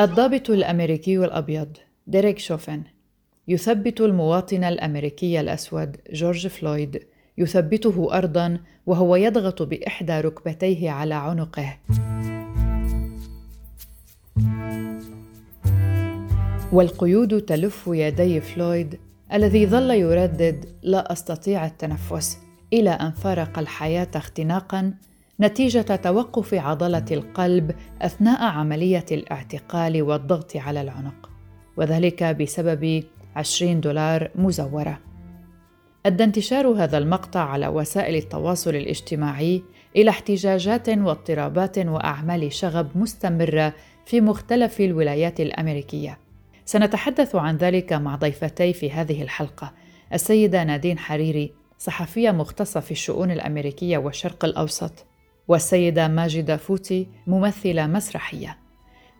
[0.00, 2.82] الضابط الأمريكي الأبيض ديريك شوفن
[3.48, 7.02] يثبت المواطن الأمريكي الأسود جورج فلويد
[7.38, 11.76] يثبته أرضا وهو يضغط بإحدى ركبتيه على عنقه.
[16.72, 18.98] والقيود تلف يدي فلويد
[19.32, 22.38] الذي ظل يردد لا أستطيع التنفس.
[22.72, 24.94] إلى أن فارق الحياة اختناقا
[25.40, 31.30] نتيجة توقف عضلة القلب أثناء عملية الاعتقال والضغط على العنق
[31.76, 33.02] وذلك بسبب
[33.36, 35.00] 20 دولار مزورة.
[36.06, 39.62] أدى انتشار هذا المقطع على وسائل التواصل الاجتماعي
[39.96, 43.74] إلى احتجاجات واضطرابات وأعمال شغب مستمرة
[44.06, 46.18] في مختلف الولايات الأمريكية.
[46.64, 49.72] سنتحدث عن ذلك مع ضيفتي في هذه الحلقة
[50.12, 55.09] السيدة نادين حريري صحفية مختصة في الشؤون الأمريكية والشرق الأوسط.
[55.50, 58.56] والسيدة ماجده فوتي ممثلة مسرحية.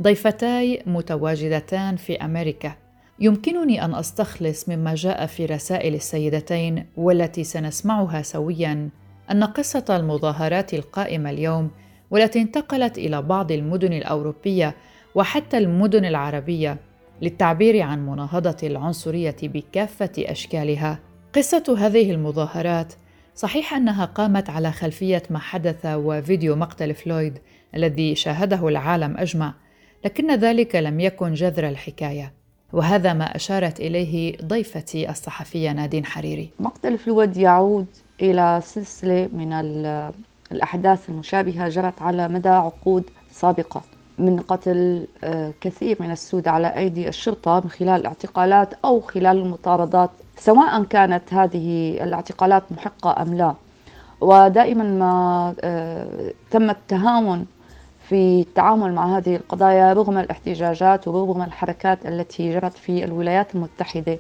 [0.03, 2.73] ضيفتاي متواجدتان في أمريكا.
[3.21, 8.89] يمكنني أن أستخلص مما جاء في رسائل السيدتين والتي سنسمعها سويا
[9.31, 11.71] أن قصة المظاهرات القائمة اليوم
[12.11, 14.75] والتي انتقلت إلى بعض المدن الأوروبية
[15.15, 16.77] وحتى المدن العربية
[17.23, 20.99] للتعبير عن مناهضة العنصرية بكافة أشكالها.
[21.35, 22.93] قصة هذه المظاهرات
[23.41, 27.39] صحيح أنها قامت على خلفية ما حدث وفيديو مقتل فلويد
[27.75, 29.55] الذي شاهده العالم أجمع
[30.05, 32.33] لكن ذلك لم يكن جذر الحكاية
[32.73, 36.51] وهذا ما أشارت إليه ضيفتي الصحفية نادين حريري.
[36.61, 37.87] مقتل فلويد يعود
[38.23, 39.53] إلى سلسلة من
[40.53, 43.83] الأحداث المشابهة جرت على مدى عقود سابقة
[44.19, 50.11] من قتل آه، كثير من السود على أيدي الشرطة من خلال اعتقالات أو خلال المطاردات
[50.41, 53.55] سواء كانت هذه الاعتقالات محقة أم لا
[54.21, 57.47] ودائما ما آه، تم التهاون
[58.09, 64.19] في التعامل مع هذه القضايا رغم الاحتجاجات ورغم الحركات التي جرت في الولايات المتحدة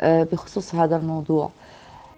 [0.00, 1.50] آه، بخصوص هذا الموضوع.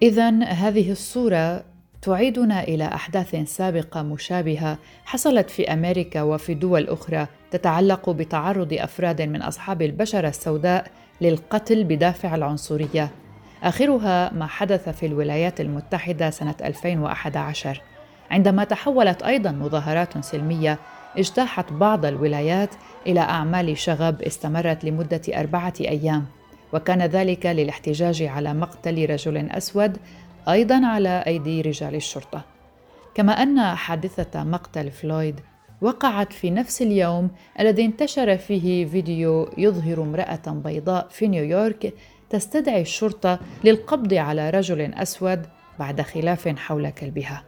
[0.03, 1.63] اذا هذه الصورة
[2.03, 9.43] تعيدنا إلى أحداث سابقة مشابهة حصلت في أمريكا وفي دول أخرى تتعلق بتعرض أفراد من
[9.43, 13.11] أصحاب البشرة السوداء للقتل بدافع العنصرية
[13.63, 17.83] آخرها ما حدث في الولايات المتحدة سنة 2011
[18.31, 20.79] عندما تحولت أيضا مظاهرات سلمية
[21.19, 22.71] اجتاحت بعض الولايات
[23.07, 26.27] إلى أعمال شغب استمرت لمدة أربعة أيام.
[26.73, 29.97] وكان ذلك للاحتجاج على مقتل رجل أسود
[30.49, 32.43] أيضا على أيدي رجال الشرطة.
[33.15, 35.41] كما أن حادثة مقتل فلويد
[35.81, 41.95] وقعت في نفس اليوم الذي انتشر فيه فيديو يظهر امرأة بيضاء في نيويورك
[42.31, 45.47] تستدعي الشرطة للقبض على رجل أسود
[45.79, 47.45] بعد خلاف حول كلبها.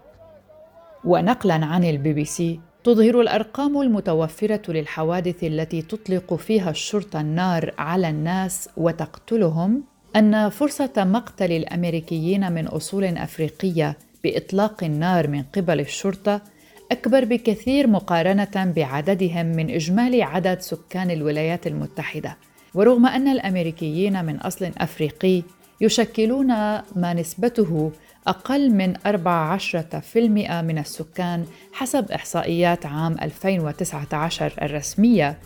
[1.04, 8.08] ونقلا عن البي بي سي تظهر الأرقام المتوفرة للحوادث التي تطلق فيها الشرطة النار على
[8.08, 9.84] الناس وتقتلهم
[10.16, 16.40] أن فرصة مقتل الأمريكيين من أصول أفريقية بإطلاق النار من قبل الشرطة
[16.92, 22.36] أكبر بكثير مقارنة بعددهم من إجمالي عدد سكان الولايات المتحدة.
[22.74, 25.42] ورغم أن الأمريكيين من أصل أفريقي
[25.80, 26.46] يشكلون
[26.96, 27.92] ما نسبته
[28.26, 30.16] أقل من 14%
[30.62, 35.38] من السكان حسب إحصائيات عام 2019 الرسمية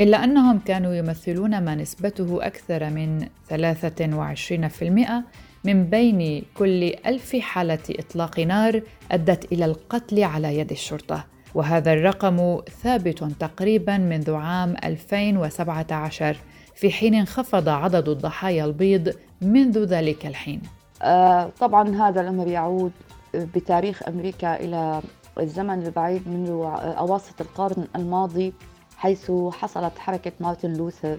[0.00, 5.24] إلا أنهم كانوا يمثلون ما نسبته أكثر من 23%
[5.64, 11.24] من بين كل ألف حالة إطلاق نار أدت إلى القتل على يد الشرطة.
[11.54, 16.36] وهذا الرقم ثابت تقريبا منذ عام 2017
[16.74, 20.62] في حين انخفض عدد الضحايا البيض منذ ذلك الحين.
[21.02, 22.92] آه، طبعا هذا الأمر يعود
[23.34, 25.00] بتاريخ أمريكا إلى
[25.40, 26.48] الزمن البعيد منذ
[26.98, 28.52] أواسط القرن الماضي
[28.96, 31.18] حيث حصلت حركة مارتن لوثر.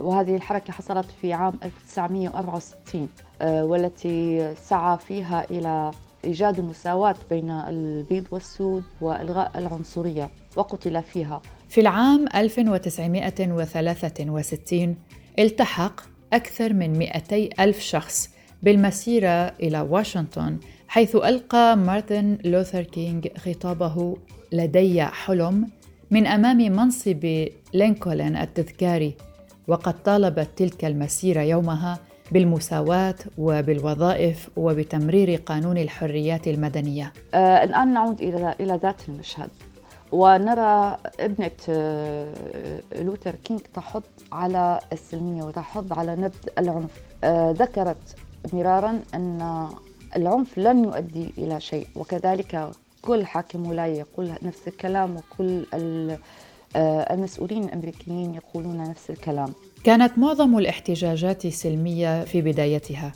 [0.00, 3.08] وهذه الحركة حصلت في عام 1964
[3.42, 5.90] آه، والتي سعى فيها إلى
[6.24, 11.40] إيجاد المساواة بين البيض والسود وإلغاء العنصرية وقتل فيها.
[11.68, 14.96] في العام 1963
[15.38, 16.00] التحق
[16.32, 18.30] أكثر من 200 ألف شخص
[18.62, 24.16] بالمسيرة إلى واشنطن حيث ألقى مارتن لوثر كينغ خطابه
[24.52, 25.68] لدي حلم
[26.10, 29.14] من أمام نصب لينكولن التذكاري
[29.68, 31.98] وقد طالبت تلك المسيرة يومها
[32.32, 37.12] بالمساواة وبالوظائف وبتمرير قانون الحريات المدنية.
[37.34, 39.50] آه الآن نعود إلى إلى ذات المشهد
[40.12, 42.34] ونرى ابنة آه
[43.00, 44.02] لوثر كينغ تحض
[44.32, 46.90] على السلمية وتحض على نبذ العنف.
[47.24, 48.16] آه ذكرت
[48.52, 49.68] مرارا أن
[50.16, 52.70] العنف لن يؤدي إلى شيء وكذلك
[53.02, 55.66] كل حاكم ولاية يقول نفس الكلام وكل
[56.76, 59.52] آه، المسؤولين الأمريكيين يقولون نفس الكلام
[59.84, 63.12] كانت معظم الاحتجاجات سلمية في بدايتها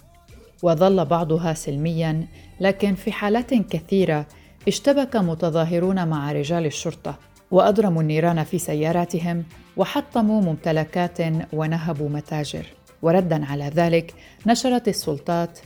[0.62, 2.26] وظل بعضها سلميا
[2.60, 4.26] لكن في حالات كثيرة
[4.68, 7.14] اشتبك متظاهرون مع رجال الشرطة
[7.50, 9.44] وأضرموا النيران في سياراتهم
[9.76, 11.18] وحطموا ممتلكات
[11.52, 12.66] ونهبوا متاجر.
[13.02, 14.14] وردا على ذلك
[14.46, 15.58] نشرت السلطات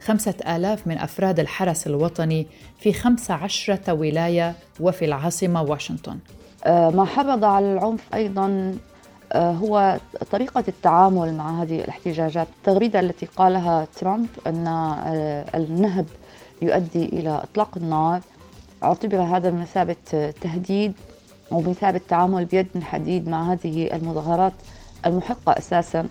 [0.00, 2.46] خمسة آلاف من أفراد الحرس الوطني
[2.78, 6.18] في خمس عشرة ولاية وفي العاصمة واشنطن.
[6.64, 8.74] آه، ما حرض على العنف أيضا
[9.32, 9.98] آه، هو
[10.30, 12.48] طريقة التعامل مع هذه الاحتجاجات.
[12.58, 16.06] التغريدة التي قالها ترامب أن آه، النهب
[16.62, 18.20] يؤدي إلى إطلاق النار
[18.84, 20.92] أعتبر هذا بمثابة تهديد
[21.50, 24.52] وبمثابة التعامل بيد من حديد مع هذه المظاهرات
[25.06, 26.08] المحقة أساسا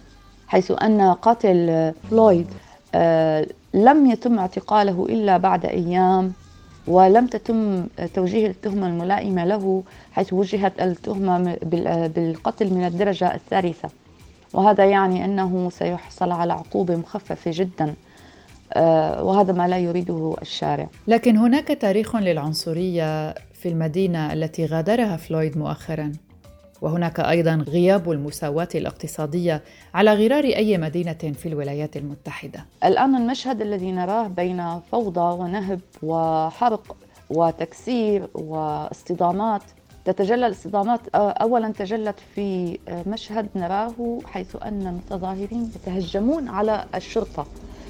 [0.47, 2.47] حيث أن قاتل فلويد
[3.73, 6.33] لم يتم اعتقاله إلا بعد أيام
[6.87, 11.57] ولم تتم توجيه التهمة الملائمة له حيث وجهت التهمة
[12.15, 13.89] بالقتل من الدرجة الثالثة.
[14.53, 17.85] وهذا يعني أنه سيحصل على عقوبة مخففة جدا.
[17.85, 17.93] آه،
[19.21, 20.87] وهذا ما لا يريده الشارع.
[21.07, 26.11] لكن هناك تاريخ للعنصرية في المدينة التي غادرها فلويد مؤخراً.
[26.81, 29.61] وهناك أيضا غياب المساواة الاقتصادية
[29.93, 32.65] على غرار أي مدينة في الولايات المتحدة.
[32.83, 36.95] الآن المشهد الذي نراه بين فوضى ونهب وحرق
[37.29, 39.61] وتكسير واصطدامات
[40.05, 47.45] تتجلى الاصطدامات اولا تجلت في مشهد نراه حيث أن المتظاهرين يتهجمون على الشرطة.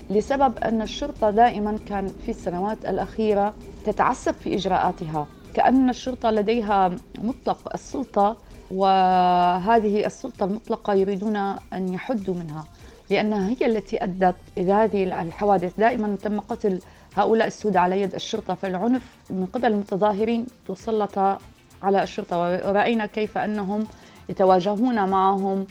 [0.09, 3.53] لسبب أن الشرطة دائما كان في السنوات الأخيرة
[3.85, 5.27] تتعسف في إجراءاتها.
[5.53, 8.37] كأن الشرطة لديها مطلق السلطة
[8.71, 11.35] وهذه السلطة المطلقة يريدون
[11.73, 12.63] أن يحدوا منها
[13.09, 15.79] لأنها هي التي أدت إلى هذه الحوادث.
[15.79, 16.79] دائما تم قتل
[17.15, 21.19] هؤلاء السود على يد الشرطة فالعنف من قبل المتظاهرين تسلط
[21.83, 22.39] على الشرطة.
[22.39, 23.87] ورأينا كيف أنهم
[24.29, 25.65] يتواجهون معهم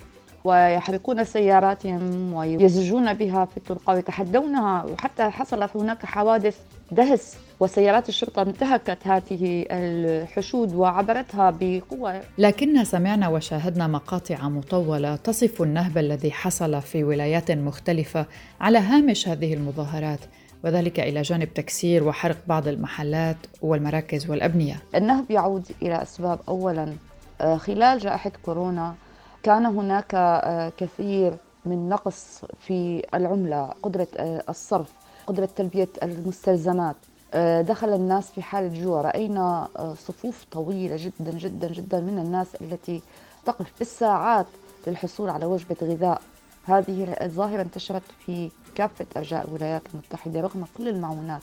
[0.44, 4.85] ويحرقون سياراتهم ويزجون بها في الطرق ويتحدونها.
[4.85, 6.56] وحتى حصلت هناك حوادث
[6.93, 12.21] دهس وسيارات الشرطة انتهكت هذه الحشود وعبرتها بقوة.
[12.39, 18.27] لكن سمعنا وشاهدنا مقاطع مطولة تصف النهب الذي حصل في ولايات مختلفة
[18.61, 20.21] على هامش هذه المظاهرات
[20.65, 24.83] وذلك إلى جانب تكسير وحرق بعض المحلات والمراكز والأبنية.
[24.94, 26.93] النهب يعود إلى أسباب أولا
[27.41, 28.94] آه، خلال جائحة كورونا
[29.43, 34.93] كان هناك آه، كثير من نقص في العملة قدرة آه، الصرف
[35.27, 36.97] قدرة تلبية المستلزمات.
[37.35, 39.69] آه، دخل الناس في حالة جوع رأينا
[39.99, 43.03] صفوف طويلة جدا جدا جدا من الناس التي
[43.44, 44.47] تقف بالساعات
[44.87, 46.23] للحصول على وجبة غذاء.
[46.65, 51.43] هذه الظاهرة انتشرت في كافة أرجاء الولايات المتحدة رغم كل المعونات.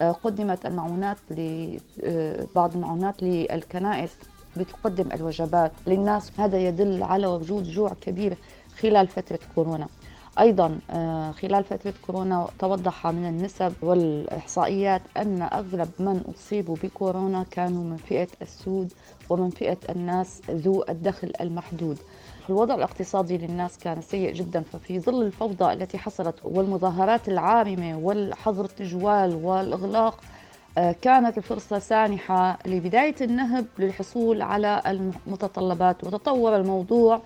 [0.00, 1.16] قدمت المعونات
[2.54, 4.10] بعض المعونات للكنائس.
[4.58, 6.32] بتقدم الوجبات للناس.
[6.38, 8.36] هذا يدل على وجود جوع كبير
[8.80, 9.86] خلال فترة كورونا.
[10.40, 17.84] أيضا آه، خلال فترة كورونا توضح من النسب والإحصائيات أن أغلب من أصيبوا بكورونا كانوا
[17.84, 18.92] من فئة السود
[19.30, 21.98] ومن فئة الناس ذو الدخل المحدود.
[22.48, 29.34] الوضع الاقتصادي للناس كان سيء جدا ففي ظل الفوضى التي حصلت والمظاهرات العارمة والحظر التجوال
[29.34, 30.20] والإغلاق
[30.76, 36.04] كانت الفرصة سانحة لبداية النهب للحصول على المتطلبات.
[36.04, 37.20] وتطور الموضوع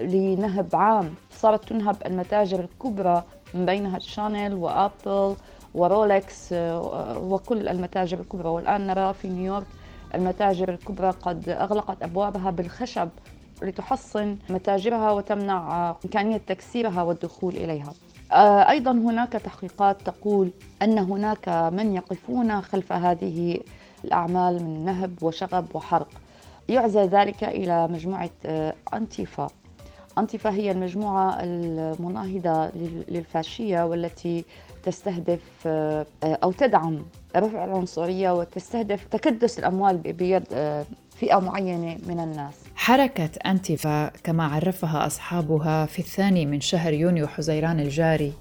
[0.00, 1.14] لنهب عام.
[1.30, 3.22] صارت تنهب المتاجر الكبرى
[3.54, 5.36] من بينها شانيل وابل
[5.74, 8.48] ورولكس آه، وكل المتاجر الكبرى.
[8.48, 9.66] والآن نرى في نيويورك
[10.14, 13.08] المتاجر الكبرى قد أغلقت أبوابها بالخشب
[13.62, 17.88] لتحصن متاجرها وتمنع آه، إمكانية تكسيرها والدخول إليها.
[17.90, 20.50] آه، أيضا هناك تحقيقات تقول
[20.82, 23.60] أن هناك من يقفون خلف هذه
[24.04, 26.08] الأعمال من نهب وشغب وحرق.
[26.68, 29.48] يعزى ذلك إلى مجموعة آه، أنتيفا.
[30.18, 32.70] أنتيفا هي المجموعة المناهضة
[33.08, 34.44] للفاشية والتي
[34.82, 37.02] تستهدف آه، أو تدعم
[37.36, 40.44] رفع العنصرية وتستهدف تكدس الأموال بيد
[41.16, 42.65] فئة معينة من الناس.
[42.76, 48.32] حركة أنتيفا كما عرفها أصحابها في الثاني من شهر يونيو حزيران الجاري.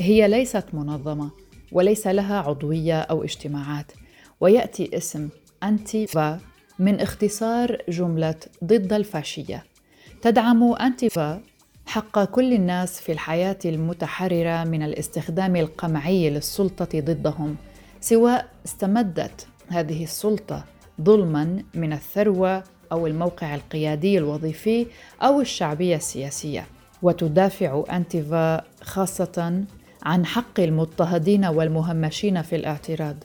[0.00, 1.30] هي ليست منظمة
[1.72, 3.92] وليس لها عضوية أو اجتماعات
[4.40, 5.28] ويأتي اسم
[5.62, 6.40] أنتيفا
[6.78, 8.34] من اختصار جملة
[8.64, 9.64] ضد الفاشية.
[10.22, 11.40] تدعم أنتيفا
[11.86, 17.56] حق كل الناس في الحياة المتحررة من الاستخدام القمعي للسلطة ضدهم
[18.00, 20.64] سواء استمدت هذه السلطة
[21.02, 24.86] ظلما من الثروة أو الموقع القيادي الوظيفي
[25.22, 26.66] أو الشعبية السياسية.
[27.02, 29.64] وتدافع أنتيفا خاصة
[30.02, 33.16] عن حق المضطهدين والمهمشين في الاعتراض.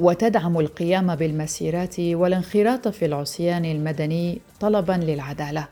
[0.00, 5.68] وتدعم القيام بالمسيرات والانخراط في العصيان المدني طلبا للعدالة.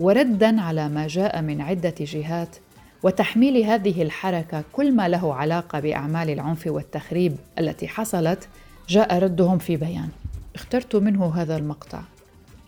[0.00, 2.56] وردا على ما جاء من عدة جهات
[3.02, 8.48] وتحميل هذه الحركة كل ما له علاقة بأعمال العنف والتخريب التي حصلت
[8.88, 10.08] جاء ردهم في بيان.
[10.54, 12.00] اخترت منه هذا المقطع.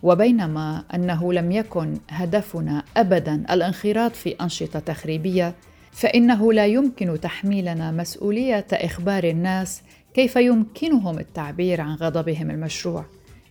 [0.03, 5.53] وبينما أنه لم يكن هدفنا ابدا الانخراط في أنشطة تخريبية
[5.91, 9.81] فإنه لا يمكن تحميلنا مسؤولية إخبار الناس
[10.13, 13.05] كيف يمكنهم التعبير عن غضبهم المشروع.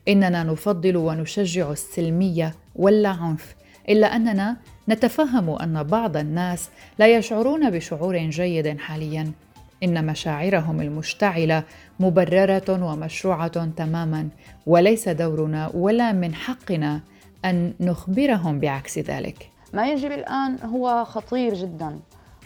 [0.08, 3.54] إننا نفضل ونشجع السلمية ولا عنف
[3.88, 4.56] إلا أننا
[4.88, 9.32] نتفهم أن بعض الناس لا يشعرون بشعور جيد حاليا.
[9.82, 11.62] إن مشاعرهم المشتعلة
[12.00, 14.28] مبررة ومشروعة تماما
[14.66, 17.00] وليس دورنا ولا من حقنا
[17.44, 19.50] أن نخبرهم بعكس ذلك.
[19.72, 21.98] ما يجري الآن هو خطير جدا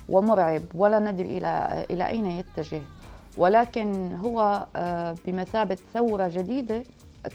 [0.08, 2.82] ومرعب ولا ندري إلى إلى أين يتجه.
[3.36, 6.82] ولكن هو آه، بمثابة ثورة جديدة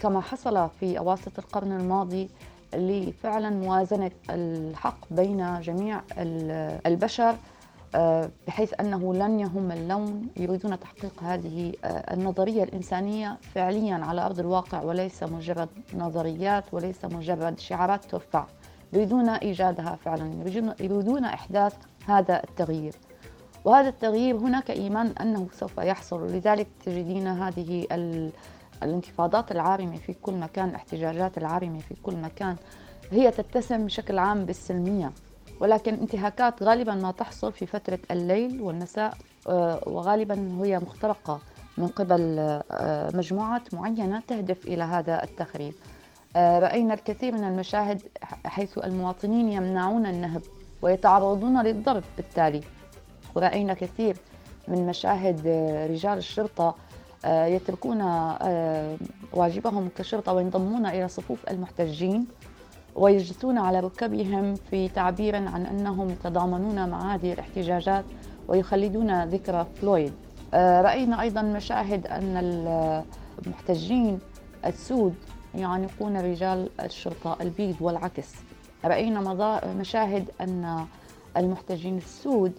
[0.02, 2.28] كما حصل في أواسط القرن الماضي
[2.74, 6.00] لفعلا موازنة الحق بين جميع
[6.86, 7.36] البشر
[8.46, 14.82] بحيث أنه لن يهم اللون يريدون تحقيق هذه آه، النظرية الإنسانية فعليا على أرض الواقع
[14.82, 18.46] وليس مجرد نظريات وليس مجرد شعارات ترفع.
[18.92, 20.32] يريدون إيجادها فعلا
[20.80, 21.74] يريدون إحداث
[22.06, 22.94] هذا التغيير.
[23.64, 26.26] وهذا التغيير هناك إيمان أنه سوف يحصل.
[26.26, 27.86] لذلك تجدين هذه
[28.82, 32.56] الانتفاضات العارمة في كل مكان الاحتجاجات العارمة في كل مكان
[33.10, 35.12] هي تتسم بشكل عام بالسلمية.
[35.60, 39.14] ولكن انتهاكات غالبا ما تحصل في فترة الليل والمساء
[39.48, 41.40] آه، وغالبا هي مخترقة
[41.78, 42.36] من قبل
[42.70, 45.74] آه، مجموعات معينة تهدف إلى هذا التخريب.
[46.36, 48.02] آه، رأينا الكثير من المشاهد
[48.44, 50.42] حيث المواطنين يمنعون النهب
[50.82, 52.60] ويتعرضون للضرب بالتالي.
[53.34, 54.16] ورأينا كثير
[54.68, 55.46] من مشاهد
[55.90, 56.74] رجال الشرطة
[57.26, 58.00] يتركون
[59.32, 62.26] واجبهم كشرطة وينضمون إلى صفوف المحتجين.
[63.00, 68.04] ويجلسون على ركبهم في تعبير عن أنهم يتضامنون مع هذه الاحتجاجات
[68.48, 70.12] ويخلدون ذكرى فلويد.
[70.54, 72.36] آه، رأينا أيضا مشاهد أن
[73.38, 74.18] المحتجين
[74.66, 75.14] السود
[75.54, 78.34] يعانقون رجال الشرطة البيض والعكس.
[78.84, 80.86] رأينا مشاهد أن
[81.36, 82.52] المحتجين السود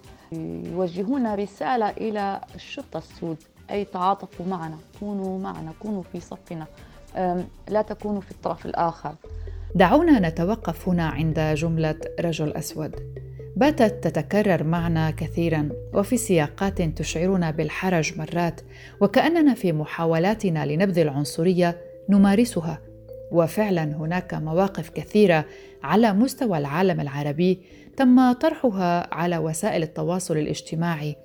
[0.72, 3.36] يوجهون رسالة إلى الشرطة السود
[3.70, 6.66] أي تعاطفوا معنا، كونوا معنا، كونوا في صفنا،
[7.68, 9.14] لا تكونوا في الطرف الآخر.
[9.74, 12.96] دعونا نتوقف هنا عند جملة رجل أسود.
[13.56, 18.60] باتت تتكرر معنا كثيرا وفي سياقات تشعرنا بالحرج مرات
[19.00, 21.76] وكأننا في محاولاتنا لنبذ العنصرية
[22.08, 22.80] نمارسها.
[23.30, 25.44] وفعلا هناك مواقف كثيرة
[25.82, 27.60] على مستوى العالم العربي
[27.96, 31.16] تم طرحها على وسائل التواصل الاجتماعي.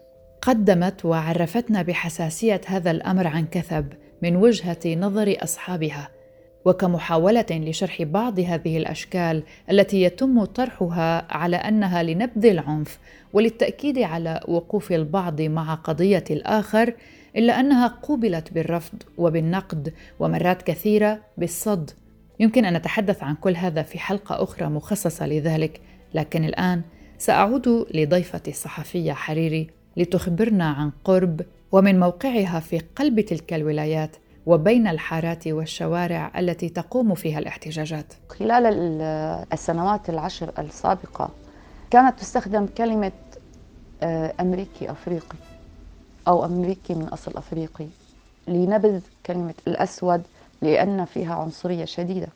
[0.41, 6.16] قدمت وعرفتنا بحساسية هذا الأمر عن كثب من وجهة نظر أصحابها.
[6.67, 12.99] وكمحاولة لشرح بعض هذه الأشكال التي يتم طرحها على أنها لنبذ العنف
[13.33, 16.93] وللتأكيد على وقوف البعض مع قضية الآخر
[17.35, 21.91] إلا أنها قوبلت بالرفض وبالنقد ومرات كثيرة بالصد.
[22.39, 25.81] يمكن أن نتحدث عن كل هذا في حلقة أخرى مخصصة لذلك
[26.13, 26.81] لكن الآن
[27.17, 34.15] سأعود لضيفتي الصحفية حريري لتخبرنا عن قرب ومن موقعها في قلب تلك الولايات
[34.47, 38.13] وبين الحارات والشوارع التي تقوم فيها الاحتجاجات.
[38.29, 38.65] خلال
[39.53, 41.29] السنوات العشر السابقة
[41.91, 43.11] كانت تستخدم كلمة
[44.03, 45.35] آه، أمريكي أفريقي
[46.27, 47.85] أو أمريكي من أصل أفريقي
[48.47, 50.21] لنبذ كلمة الأسود
[50.61, 52.27] لأن فيها عنصرية شديدة.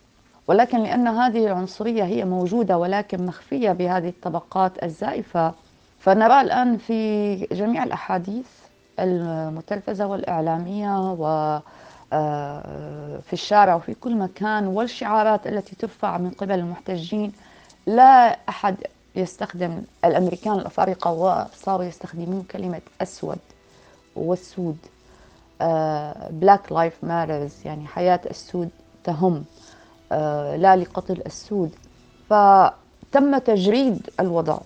[0.47, 5.53] ولكن لأن هذه العنصرية هي موجودة ولكن مخفية بهذه الطبقات الزائفة
[5.99, 8.47] فنرى الآن في جميع الأحاديث
[8.99, 11.59] المتلفزة والإعلامية و
[13.21, 17.31] في الشارع وفي كل مكان والشعارات التي ترفع من قبل المحتجين.
[17.87, 18.75] لا أحد
[19.15, 23.39] يستخدم الأمريكان الأفارقة وصاروا يستخدمون كلمة أسود
[24.15, 24.77] والسود.
[26.29, 28.69] Black Life Matters يعني حياة السود
[29.03, 29.45] تهم.
[30.11, 31.75] آه، لا لقتل السود.
[32.29, 34.57] فتم تجريد الوضع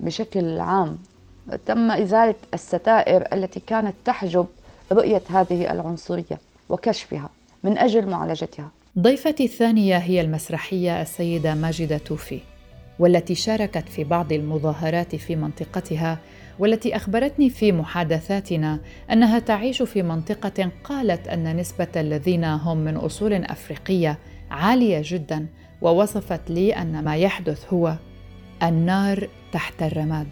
[0.00, 0.98] بشكل عام.
[1.66, 4.46] تم إزالة الستائر التي كانت تحجب
[4.92, 6.38] رؤية هذه العنصرية.
[6.68, 7.30] وكشفها
[7.64, 8.70] من أجل معالجتها.
[8.98, 12.40] ضيفتي الثانية هي المسرحية السيدة ماجدة توفي
[12.98, 16.18] والتي شاركت في بعض المظاهرات في منطقتها
[16.58, 18.78] والتي أخبرتني في محادثاتنا
[19.12, 24.18] أنها تعيش في منطقة قالت أن نسبة الذين هم من أصول أفريقية
[24.50, 25.46] عالية جدا
[25.82, 27.94] ووصفت لي أن ما يحدث هو
[28.62, 30.26] النار تحت الرماد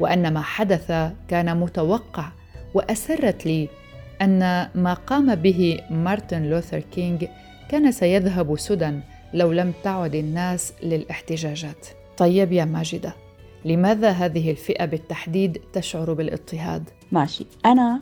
[0.00, 2.28] وأن ما حدث كان متوقع
[2.74, 3.68] وأسرت لي
[4.24, 7.24] أن ما قام به مارتن لوثر كينغ
[7.68, 8.92] كان سيذهب سدى
[9.34, 11.86] لو لم تعد الناس للاحتجاجات.
[12.16, 13.14] طيب يا ماجدة
[13.64, 17.46] لماذا هذه الفئة بالتحديد تشعر بالاضطهاد؟ ماشي.
[17.66, 18.00] أنا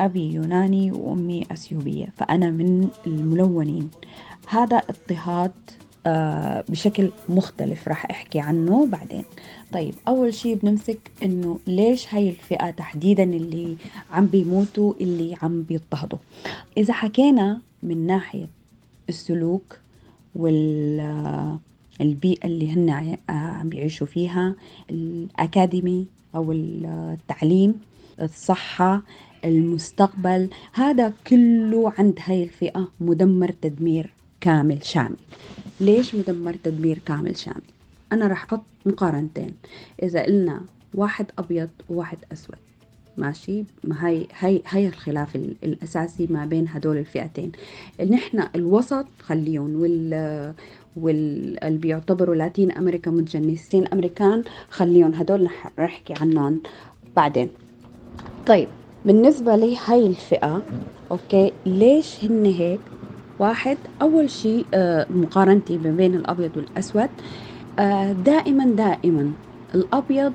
[0.00, 3.90] أبي يوناني وأمي أثيوبية فأنا من الملونين.
[4.48, 5.52] هذا اضطهاد
[6.68, 9.24] بشكل مختلف راح أحكي عنه بعدين.
[9.72, 13.76] طيب أول شيء بنمسك إنه ليش هاي الفئة تحديدا اللي
[14.12, 16.18] عم بيموتوا اللي عم بيضطهدوا؟
[16.76, 18.46] إذا حكينا من ناحية
[19.08, 19.78] السلوك
[20.34, 21.26] والبيئة
[22.44, 24.54] اللي هن عم بيعيشوا فيها
[24.90, 27.74] الأكاديمي أو التعليم
[28.22, 29.02] الصحة
[29.44, 35.16] المستقبل هذا كله عند هاي الفئة مدمر تدمير كامل شامل.
[35.80, 37.62] ليش مدمر تدمير كامل شامل
[38.12, 39.54] أنا رح أحط مقارنتين.
[40.02, 40.60] إذا قلنا
[40.94, 42.56] واحد أبيض وواحد أسود
[43.16, 47.52] ماشي؟ ما هي هي هي الخلاف الأساسي ما بين هدول الفئتين.
[48.10, 50.54] نحن الوسط خليهم وال
[50.96, 56.60] واللي بيعتبروا لاتين أمريكا متجنسين أمريكان خليهم هدول رح نحكي عنهم
[57.16, 57.48] بعدين.
[58.46, 58.68] طيب
[59.04, 60.62] بالنسبة لي هاي الفئة
[61.10, 62.80] أوكي ليش هن هيك؟
[63.38, 63.76] واحد.
[64.02, 67.08] أول شيء آه مقارنتي ما بين الأبيض والأسود.
[67.78, 69.32] آه دائما دائما
[69.74, 70.32] الأبيض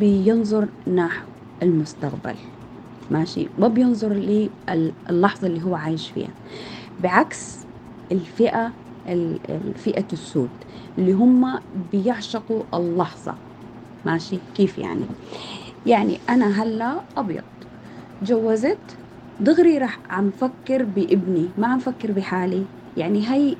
[0.00, 1.26] بينظر نحو
[1.62, 2.34] المستقبل.
[3.10, 6.30] ماشي؟ ما بينظر للحظة اللي هو عايش فيها.
[7.02, 7.56] بعكس
[8.12, 8.70] الفئة
[9.48, 10.48] الفئة السود
[10.98, 11.58] اللي هم
[11.92, 13.34] بيعشقوا اللحظة.
[14.06, 15.04] ماشي؟ كيف يعني؟
[15.86, 17.42] يعني أنا هلأ أبيض.
[18.22, 18.78] جوزت
[19.40, 22.64] دغري رح عم فكر بابني ما عم فكر بحالي.
[22.96, 23.56] يعني هي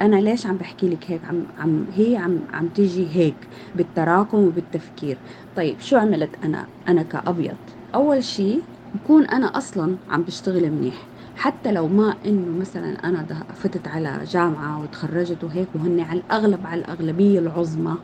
[0.00, 5.18] أنا ليش عم بحكي لك هيك؟ عم عم هي عم عم تيجي هيك بالتراكم وبالتفكير.
[5.54, 7.56] طيب شو عملت أنا؟ أنا كأبيض.
[7.94, 11.08] أول شيء بكون أنا أصلا عم بشتغل منيح.
[11.38, 16.80] حتى لو ما إنه مثلا أنا فتت على جامعة وتخرجت وهيك وهن على الأغلب على
[16.80, 17.96] الأغلبية العظمى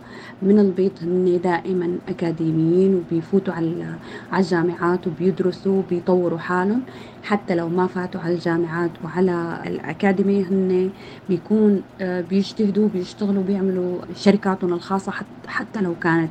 [0.43, 3.99] من البيت هن دائما أكاديميين وبيفوتوا على
[4.35, 6.83] الجامعات وبيدرسوا وبيطوروا حالهم.
[7.23, 10.91] حتى لو ما فاتوا على الجامعات وعلى الأكاديمية هن
[11.29, 15.13] بيكون آه، بيجتهدوا بيشتغلوا بيعملوا شركاتهم الخاصة
[15.47, 16.31] حتى لو كانت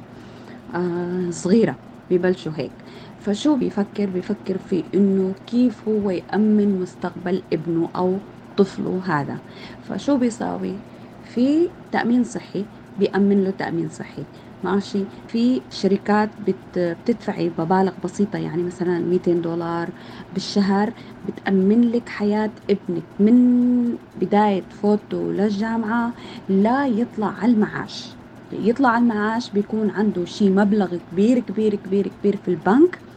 [0.76, 1.76] آه، صغيرة
[2.10, 2.72] ببلشوا هيك.
[3.24, 8.18] فشو بيفكر؟ بيفكر في إنه كيف هو يأمن مستقبل ابنه أو
[8.58, 9.38] طفله هذا.
[9.82, 10.74] فشو بيساوي؟
[11.34, 12.66] في تأمين صحي
[12.98, 14.24] بيأمن له تأمين صحي.
[14.64, 19.90] ماشي؟ في شركات بت بتدفعي مبالغ بسيطة يعني مثلا 200 دولار
[20.34, 20.94] بالشهر
[21.28, 23.04] بتأمن لك حياة ابنك.
[23.20, 26.14] من بداية فوته للجامعة
[26.50, 28.18] لا يطلع على المعاش.
[28.52, 33.13] يطلع على المعاش بيكون عنده شي مبلغ كبير كبير كبير كبير في البنك.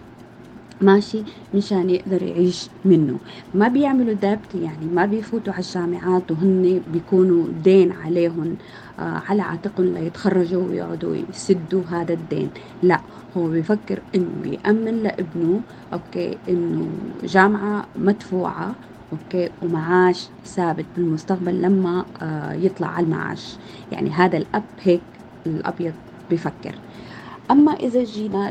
[0.81, 3.21] ماشي مشان يقدر يعيش منه.
[3.55, 8.57] ما بيعملوا debt يعني ما بيفوتوا على الجامعات وهن بيكونوا دين عليهم
[8.99, 12.51] آه على عاتقهم ليتخرجوا ويقعدوا يسدوا هذا الدين.
[12.83, 13.01] لا
[13.37, 15.63] هو بيفكر إنه بيأمن لابنه
[15.93, 16.91] okay إنه
[17.25, 18.75] جامعة مدفوعة
[19.13, 23.59] okay ومعاش ثابت بالمستقبل لما آه يطلع على المعاش.
[23.91, 25.03] يعني هذا الأب هيك
[25.47, 25.95] الأبيض
[26.31, 26.75] بفكر.
[27.51, 28.51] أما إذا جينا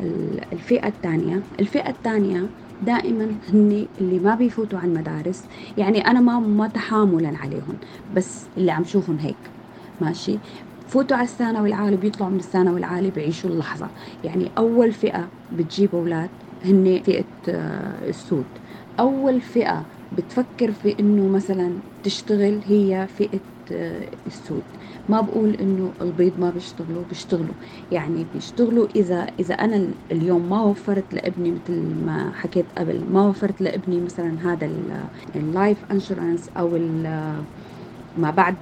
[0.00, 6.66] للفئة الثانية الفئة الثانية دائما هن اللي ما بيفوتوا على المدارس يعني أنا ما ما
[6.68, 7.78] تحاملا عليهم
[8.08, 9.52] بس اللي عم شوفهم هيك
[10.00, 10.40] ماشي؟
[10.86, 13.90] فوتوا على الثانوي العالي بيطلعوا من الثانوي العالي بيعيشوا اللحظة.
[14.24, 16.30] يعني أول فئة بتجيب أولاد
[16.64, 18.46] هن فئة آه، السود.
[19.00, 21.70] أول فئة بتفكر في إنه مثلا
[22.04, 23.40] تشتغل هي فئة
[23.72, 24.62] آه، السود
[25.08, 27.54] ما بقول إنه البيض ما بيشتغلوا بيشتغلوا.
[27.92, 33.60] يعني بيشتغلوا إذا إذا أنا اليوم ما وفرت لابني مثل ما حكيت قبل ما وفرت
[33.60, 34.70] لابني مثلا هذا
[35.36, 36.78] ال life insurance أو
[38.18, 38.56] ما بعد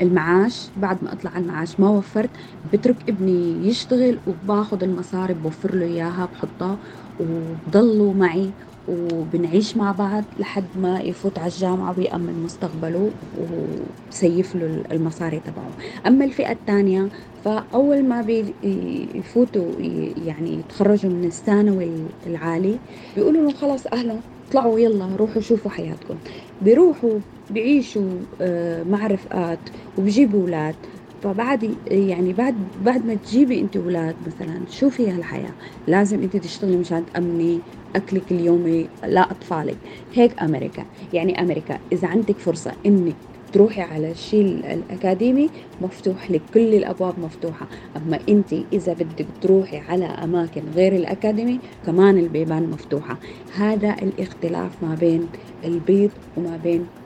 [0.00, 2.30] المعاش بعد ما أطلع على المعاش ما وفرت
[2.72, 6.76] بترك ابني يشتغل وباخذ المصاري بوفر له إياها بحطها
[7.20, 8.50] وبضلوا معي
[8.90, 15.70] وبنعيش مع بعض لحد ما يفوت على الجامعة ويأمن مستقبله وسيف له المصاري تبعه.
[16.06, 17.08] أما الفئة الثانية
[17.44, 19.72] فأول ما بيفوتوا
[20.16, 22.80] يعني يتخرجوا من الثانوي العالي
[23.16, 26.18] بيقولوا لهم خلاص أهلا اطلعوا يلا روحوا شوفوا حياتكم.
[26.60, 30.76] بيروحوا بيعيشوا آه، مع رفقات وبيجيبوا أولاد.
[31.20, 35.54] فبعد يعني بعد بعد ما تجيبي انت أولاد مثلا شو فيها الحياة
[35.86, 37.64] لازم انت تشتغلي مشان تأمني
[37.96, 39.78] أكلك اليومي لاطفالك
[40.12, 40.86] هيك أمريكا.
[41.12, 43.16] يعني أمريكا إذا عندك فرصة إنك
[43.52, 47.68] تروحي على الشيء الأكاديمي مفتوح لك كل الأبواب مفتوحة.
[47.96, 53.18] أما أنت إذا بدك تروحي على أماكن غير الأكاديمي كمان البيبان مفتوحة.
[53.54, 55.30] هذا الإختلاف ما بين
[55.64, 56.99] البيض وما بين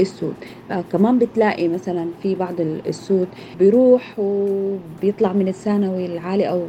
[0.00, 0.44] السود.
[0.70, 6.68] آه، كمان بتلاقي مثلا في بعض السود بيروح وبيطلع من الثانوي العالي أو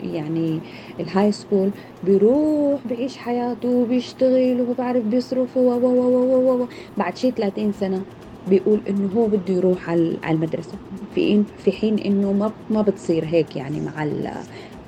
[0.00, 0.62] يعني
[1.00, 7.30] ال high school بيروح بعيش حياته وبيشتغل وبعرف بيصرف و و و و بعد شي
[7.30, 8.06] 30 سنة
[8.46, 10.78] بيقول إنه هو بده يروح على المدرسة.
[11.10, 14.04] في في حين إنه ما ما بتصير هيك يعني مع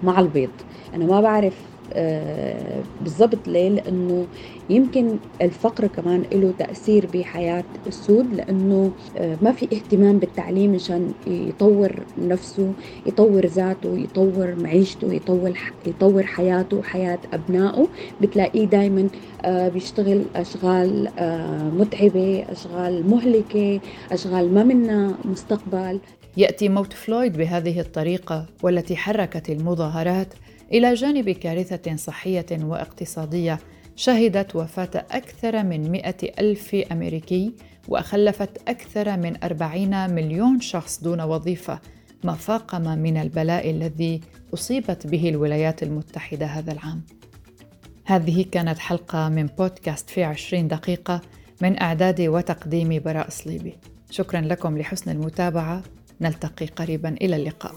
[0.02, 0.50] مع البيض.
[0.94, 1.71] أنا ما بعرف آه،
[3.00, 4.26] بالضبط ليه لأنه
[4.70, 11.92] يمكن الفقر كمان له تأثير بحياة السود لأنه آه، ما في اهتمام بالتعليم مشان يطور
[12.18, 12.72] نفسه
[13.06, 17.88] يطور ذاته يطور معيشته يطور يطور حياته وحياه أبنائه.
[18.20, 19.08] بتلاقيه دائما
[19.44, 21.08] آه، بيشتغل أشغال
[21.78, 23.80] متعبة أشغال مهلكة
[24.12, 26.00] أشغال ما منها مستقبل.
[26.36, 30.34] يأتي موت فلويد بهذه الطريقة والتي حركت المظاهرات
[30.72, 33.58] إلى جانب كارثة صحية واقتصادية
[33.96, 37.52] شهدت وفاة أكثر من مئة ألف أمريكي
[37.88, 41.78] وأخلفت أكثر من أربعين مليون شخص دون وظيفة
[42.24, 44.20] ما فاقم من البلاء الذي
[44.54, 47.02] أصيبت به الولايات المتحدة هذا العام.
[48.04, 51.20] هذه كانت حلقة من بودكاست في عشرين دقيقة
[51.62, 53.74] من إعداد وتقديم براء صليبي
[54.10, 55.82] شكرا لكم لحسن المتابعة.
[56.20, 57.74] نلتقي قريبا إلى اللقاء.